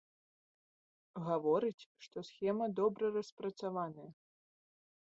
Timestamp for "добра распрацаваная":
2.81-4.11